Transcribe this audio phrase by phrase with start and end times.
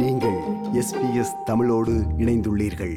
[0.00, 0.38] நீங்கள்
[0.80, 2.94] எஸ்பிஎஸ் தமிழோடு இணைந்துள்ளீர்கள்.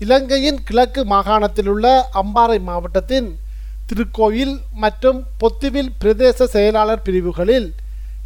[0.00, 3.28] இலங்கையின் கிழக்கு மாகாணத்திலுள்ள அம்பாறை மாவட்டத்தின்
[3.86, 7.74] திருக்கோயில் மற்றும் பொத்துவில் பிரதேச செயலாளர் பிரிவுகளில்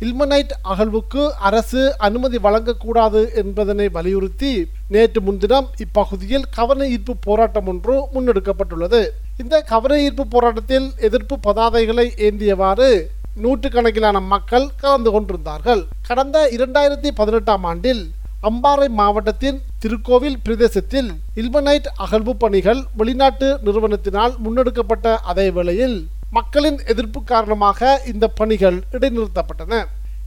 [0.01, 9.09] இல்மனைட் அகழ்வுக்கு அரசு அனுமதி வழங்கக்கூடாது என்பதனை வலியுறுத்தி நேற்று முன்தினம் இப்பகுதியில் கவன ஈர்ப்பு போராட்டம் ஒன்று முன்னெடுக்கப்பட்டுள்ளது.
[9.39, 13.07] இந்த கவன ஈர்ப்பு போராட்டத்தில் எதிர்ப்பு பதாதைகளை ஏந்தியவாறு
[13.43, 15.83] நூற்றுக்கணக்கிலான மக்கள் கலந்து கொண்டிருந்தார்கள்.
[16.09, 18.03] கடந்த இரண்டாயிரத்தி பதினெட்டாம் ஆண்டில்
[18.49, 28.01] அம்பாறை மாவட்டத்தின் திருக்கோவில் பிரதேசத்தில் இல்மனைட் அகழ்வு பணிகள் வெளிநாட்டு நிறுவனத்தினால் முன்னெடுக்கப்பட்ட அதே வேளையில் மக்களின் எதிர்ப்பு காரணமாக
[28.13, 29.85] இந்த பணிகள் இடைநிறுத்தப்பட்டன.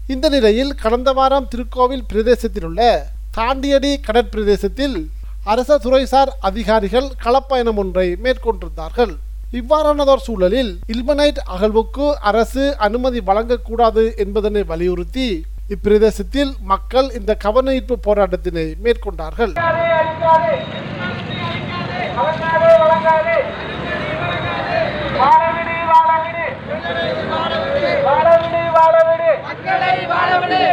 [0.07, 2.81] இந்த நிலையில் கடந்த வாரம் திருக்கோவில் பிரதேசத்தில் உள்ள
[3.37, 4.97] தாண்டியடி கடற்பிரதேசத்தில்
[5.43, 9.13] அரச துறைசார் அதிகாரிகள் களப்பயணம் ஒன்றை மேற்கொண்டிருந்தார்கள்.
[9.53, 15.27] இவ்வாறானதோர் சூழலில் இல்மனைட் அகழ்வுக்கு அரசு அனுமதி வழங்கக்கூடாது என்பதனை வலியுறுத்தி
[15.69, 19.53] இப்பிரதேசத்தில் மக்கள் இந்த கவன ஈர்ப்பு போராட்டத்தினை மேற்கொண்டார்கள்.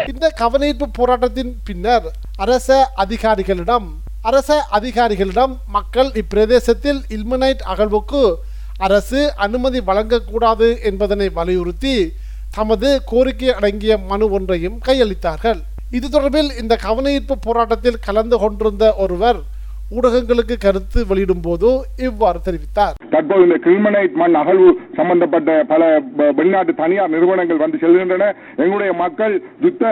[0.07, 3.89] இந்த கவனீர்ப்பு போராட்டத்தின் பின்னர் அரச அதிகாரிகளிடம்
[4.23, 8.23] அரச அதிகாரிகளிடம் மக்கள் இப்பிரதேசத்தில் இல்மனைட் அகழ்வுக்கு
[8.79, 12.13] அரசு அனுமதி வழங்கக்கூடாது என்பதனை வலியுறுத்தி
[12.51, 15.61] தமது கோரிக்கை அடங்கிய மனு ஒன்றையும் கையளித்தார்கள்.
[15.91, 19.43] இது தொடர்பில் இந்த கவனஈர்ப்பு போராட்டத்தில் கலந்து கொண்டிருந்த ஒருவர்
[19.95, 21.71] ஊடகங்களுக்கு கருத்து வெளியிடும் போதோ
[22.05, 22.95] இவ்வாறு தெரிவித்தார்.
[23.11, 25.83] தற்போது இந்த கிரிமனைட் மண் அகழ்வு சம்பந்தப்பட்ட பல
[26.39, 28.29] வெளிநாட்டு தனியார் நிறுவனங்கள் வந்து செல்கின்றன.
[28.59, 29.83] எங்களுடைய மக்கள் யுத்த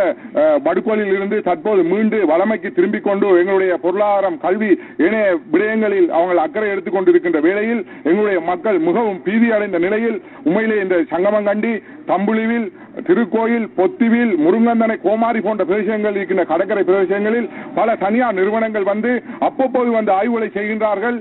[0.40, 4.70] அஹ், படுகொலில் இருந்து தற்போது மீண்டு வளமைக்கு திரும்பிக் கொண்டு எங்களுடைய பொருளாதாரம் கல்வி
[5.04, 10.96] இணைய விடயங்களில் அவங்க அக்கறை எடுத்துக் கொண்டிருக்கின்ற வேளையில் எங்களுடைய மக்கள் மிகவும் பீதி அடைந்த நிலையில் உண்மையிலே இந்த
[11.12, 11.72] சங்கமம் கண்டி
[12.06, 12.66] தம்புலிவில்
[13.06, 20.12] திருக்கோயில் பொத்திவில் முருங்கந்தனை கோமாரி போன்ற பிரதேசங்கள் இருக்கின்ற கடற்கரை பிரதேசங்களில் பல தனியார் நிறுவனங்கள் வந்து அப்பப்போது வந்து
[20.12, 21.16] ஆய்வுகளை செய்கின்றார்கள்.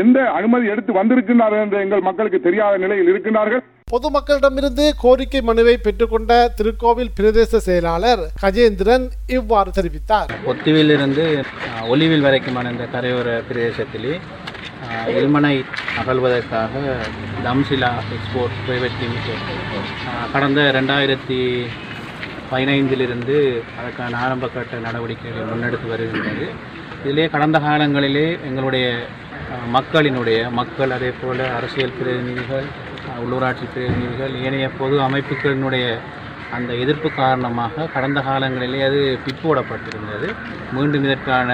[0.00, 3.62] எந்த அனுமதி எடுத்து வந்திருக்கின்றார்கள் என்று எங்கள் மக்களுக்கு தெரியாத நிலையில் இருக்கின்றார்கள்.
[3.94, 10.30] பொதுமக்களிடமிருந்து கோரிக்கை மனுவை பெற்றுக்கொண்ட திருக்கோவில் பிரதேச செயலாளர் கஜேந்திரன் இவ்வாறு தெரிவித்தார்.
[10.44, 11.24] பொத்துவிலிருந்து
[11.68, 14.14] அஹ், ஒலிவில் வரைக்குமான இந்த கரையோர பிரதேசத்திலே
[15.18, 15.54] எல்மனை
[16.00, 16.72] அகழ்வதற்காக
[17.44, 19.44] தம்சிலா எக்ஸ்போர்ட் பிரைவேட் லிமிடெட்.
[20.32, 21.38] கடந்த ரெண்டாயிரத்தி
[22.52, 23.36] பதினைந்திலிருந்து
[23.80, 26.46] அதற்கான ஆரம்ப கட்ட நடவடிக்கைகளை முன்னெடுத்து வருகின்றது.
[27.04, 28.86] இதிலே கடந்த காலங்களிலே எங்களுடைய
[29.76, 32.66] மக்களினுடைய மக்கள் அதே போல் அரசியல் பிரதிநிதிகள்
[33.22, 35.86] உள்ளூராட்சி பிரதிநிதிகள் ஏனைய பொது அமைப்புகளினுடைய
[36.56, 40.28] அந்த எதிர்ப்பு காரணமாக கடந்த காலங்களிலே அது பிற்போடப்பட்டிருந்தது.
[40.76, 41.50] மீண்டும் இதற்கான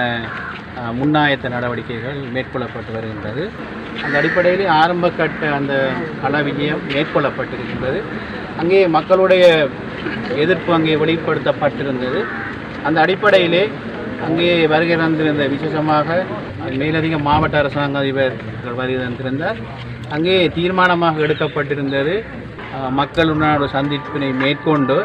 [0.99, 3.43] முன்னாயத்த நடவடிக்கைகள் மேற்கொள்ளப்பட்டு வருகின்றது.
[4.03, 5.73] அந்த அடிப்படையில் ஆரம்ப கட்ட அந்த
[6.23, 7.99] கள விஜயம் மேற்கொள்ளப்பட்டிருக்கின்றது.
[8.61, 9.45] அங்கே மக்களுடைய
[10.43, 12.21] எதிர்ப்பு அங்கே வெளிப்படுத்தப்பட்டிருந்தது.
[12.87, 13.63] அந்த அடிப்படையிலே
[14.27, 16.19] அங்கே வருகை தந்திருந்த விசேஷமாக
[16.81, 19.59] மேலதிக மாவட்ட அரசாங்க அதிபர்கள் வருகை தந்திருந்தார்.
[20.15, 22.15] அங்கே தீர்மானமாக எடுக்கப்பட்டிருந்தது.
[22.99, 24.97] மக்களுடனான ஒரு சந்திப்பினை மேற்கொண்டு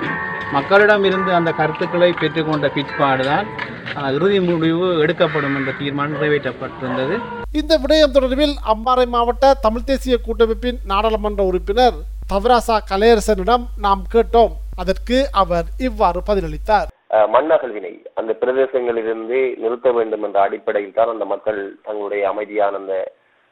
[0.57, 3.72] மக்களிடம் இருந்து அந்த கருத்துக்களை பெற்றுக்கொண்ட பிற்பாடுதான் தான்
[4.17, 7.15] இறுதி முடிவு எடுக்கப்படும் என்ற தீர்மானம் நிறைவேற்றப்பட்டிருந்தது.
[7.61, 11.97] இந்த விடயம் தொடர்பில் அம்பாறை மாவட்ட தமிழ் தேசிய கூட்டமைப்பின் நாடாளுமன்ற உறுப்பினர்
[12.33, 14.53] தவராசா கலையரசனிடம் நாம் கேட்டோம்.
[14.83, 16.89] அதற்கு அவர் இவ்வாறு பதிலளித்தார்.
[17.35, 22.95] மண்ணகழ்வினை அந்த பிரதேசங்களிலிருந்து நிறுத்த வேண்டும் என்ற அடிப்படையில் தான் அந்த மக்கள் தங்களுடைய அமைதியான அந்த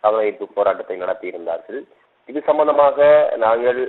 [0.05, 1.81] கவனஈர்ப்பு போராட்டத்தை நடத்தியிருந்தார்கள்.
[2.31, 3.09] இது சம்பந்தமாக
[3.45, 3.81] நாங்கள்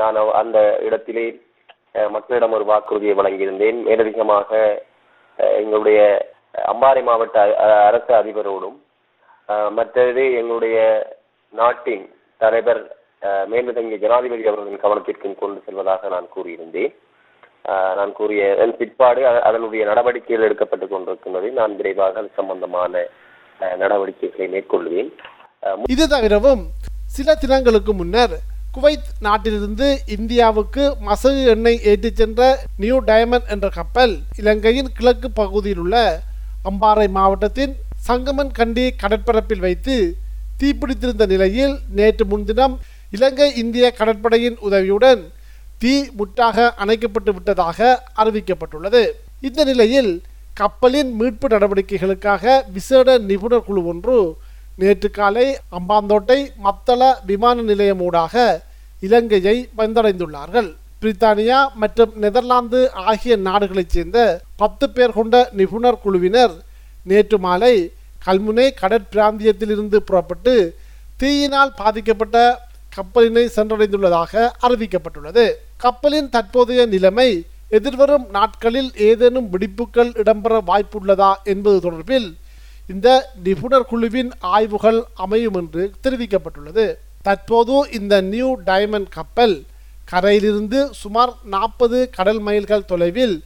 [0.00, 1.24] நான் அந்த இடத்திலே
[2.10, 3.78] மக்களிடம் ஒரு வாக்குறுதியை வழங்கியிருந்தேன்.
[3.82, 4.50] மேலதிகமாக
[5.56, 6.00] எங்களுடைய
[6.68, 7.38] அம்பாறை மாவட்ட
[7.82, 8.78] அரசு அதிபரோடும்
[9.70, 10.78] மற்றது எங்களுடைய
[11.52, 12.04] நாட்டின்
[12.40, 12.82] தலைவர்
[13.22, 13.46] அஹ்,
[14.00, 16.92] ஜனாதிபதி அவர்களின் கவனத்திற்கும் கொண்டு செல்வதாக நான் கூறியிருந்தேன்.
[17.96, 18.42] நான் கூறிய
[18.78, 22.92] பிற்பாடு அதனுடைய நடவடிக்கைகள் எடுக்கப்பட்டுக் கொண்டிருக்கின்றது நான் விரைவாக அது சம்பந்தமான
[23.76, 25.10] நடவடிக்கைகளை மேற்கொள்வேன்.
[25.88, 26.62] இது தவிரவும்
[27.08, 28.36] சில தினங்களுக்கு முன்னர்
[28.74, 32.40] குவைத் நாட்டிலிருந்து இந்தியாவுக்கு மசகு எண்ணெய் ஏற்றிச் சென்ற
[32.76, 35.96] நியூ டயமண்ட் என்ற கப்பல் இலங்கையின் கிழக்கு பகுதியில் உள்ள
[36.64, 37.72] அம்பாறை மாவட்டத்தின்
[38.08, 39.96] சங்கமன் கண்டி கடற்பரப்பில் வைத்து
[40.58, 42.74] தீப்பிடித்திருந்த நிலையில் நேற்று முன்தினம்
[43.10, 45.22] இலங்கை இந்திய கடற்படையின் உதவியுடன்
[45.78, 47.78] தீ முற்றாக அணைக்கப்பட்டு விட்டதாக
[48.16, 49.02] அறிவிக்கப்பட்டுள்ளது.
[49.40, 50.12] இந்த நிலையில்
[50.54, 54.16] கப்பலின் மீட்பு நடவடிக்கைகளுக்காக விசேட நிபுணர் குழு ஒன்று
[54.80, 55.46] நேற்று காலை
[55.78, 58.34] அம்பாந்தோட்டை மத்தள விமான நிலையமூடாக
[59.06, 60.70] இலங்கையை வந்தடைந்துள்ளார்கள்.
[61.02, 62.80] பிரித்தானியா மற்றும் நெதர்லாந்து
[63.10, 64.18] ஆகிய நாடுகளைச் சேர்ந்த
[64.56, 66.54] பத்து பேர் கொண்ட நிபுணர் குழுவினர்
[67.10, 67.74] நேற்று மாலை
[68.26, 70.54] கல்முனை கடற்பிராந்தியத்திலிருந்து புறப்பட்டு
[71.16, 72.36] தீயினால் பாதிக்கப்பட்ட
[72.96, 74.32] கப்பலினை சென்றடைந்துள்ளதாக
[74.66, 75.44] அறிவிக்கப்பட்டுள்ளது.
[75.84, 77.30] கப்பலின் தற்போதைய நிலைமை
[77.78, 82.28] எதிர்வரும் நாட்களில் ஏதேனும் வெடிப்புகள் இடம்பெற வாய்ப்புள்ளதா என்பது தொடர்பில்
[82.92, 83.08] இந்த
[83.44, 86.86] நிபுணர் குழுவின் ஆய்வுகள் அமையும் என்று தெரிவிக்கப்பட்டுள்ளது.
[87.26, 89.56] தற்போது இந்த நியூ டைமண்ட் கப்பல்
[90.12, 93.36] கரையிலிருந்து சுமார் நாற்பது கடல் மைல்கள் தொலைவில்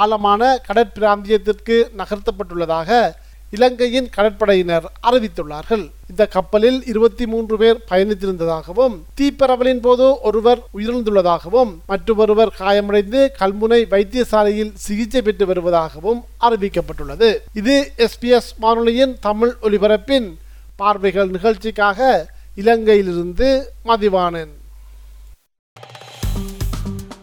[0.00, 2.90] ஆழமான கடற்பிராந்தியத்திற்கு நகர்த்தப்பட்டுள்ளதாக
[3.54, 5.90] இலங்கையின் கடற்படையினர் அறிவித்துள்ளார்கள்.
[6.10, 15.22] இந்த கப்பலில் இருபத்தி மூன்று பேர் பயணித்திருந்ததாகவும் தீப்பரவலின் போது ஒருவர் உயிரிழந்துள்ளதாகவும் மற்றொருவர் காயமடைந்து கல்முனை வைத்தியசாலையில் சிகிச்சை
[15.22, 17.30] பெற்று வருவதாகவும் அறிவிக்கப்பட்டுள்ளது.
[17.52, 20.28] இது எஸ்பிஎஸ் வானொலியின் தமிழ் ஒலிபரப்பின்
[20.76, 23.50] பார்வைகள் நிகழ்ச்சிக்காக இலங்கையிலிருந்து
[23.84, 24.52] மதிவானன்.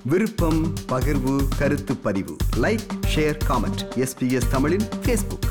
[0.05, 2.35] விருப்பம் பகிர்வு கருத்து பதிவு.
[2.61, 5.48] லைக் ஷேர் காமெண்ட் எஸ்பிஎஸ் தமிழின் ஃபேஸ்புக்